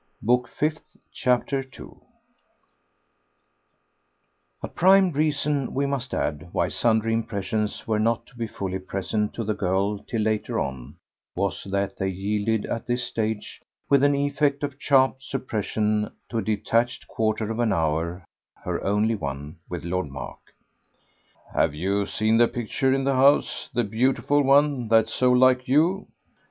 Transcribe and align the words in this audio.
Book 0.23 0.47
Fifth, 0.47 0.97
Chapter 1.13 1.61
2 1.61 1.95
A 4.63 4.67
prime 4.67 5.11
reason, 5.11 5.75
we 5.75 5.85
must 5.85 6.15
add, 6.15 6.49
why 6.51 6.69
sundry 6.69 7.13
impressions 7.13 7.85
were 7.85 7.99
not 7.99 8.25
to 8.25 8.35
be 8.35 8.47
fully 8.47 8.79
present 8.79 9.35
to 9.35 9.43
the 9.43 9.53
girl 9.53 9.99
till 9.99 10.23
later 10.23 10.59
on 10.59 10.95
was 11.35 11.65
that 11.65 11.97
they 11.97 12.07
yielded 12.07 12.65
at 12.65 12.87
this 12.87 13.03
stage, 13.03 13.61
with 13.91 14.03
an 14.03 14.15
effect 14.15 14.63
of 14.63 14.73
sharp 14.79 15.21
supersession, 15.21 16.11
to 16.29 16.39
a 16.39 16.43
detached 16.43 17.07
quarter 17.07 17.51
of 17.51 17.59
an 17.59 17.71
hour 17.71 18.25
her 18.63 18.83
only 18.83 19.13
one 19.13 19.57
with 19.69 19.83
Lord 19.85 20.09
Mark. 20.09 20.39
"Have 21.53 21.75
you 21.75 22.07
seen 22.07 22.37
the 22.37 22.47
picture 22.47 22.91
in 22.91 23.03
the 23.03 23.13
house, 23.13 23.69
the 23.71 23.83
beautiful 23.83 24.41
one 24.41 24.87
that's 24.87 25.13
so 25.13 25.31
like 25.31 25.67
you?" 25.67 26.07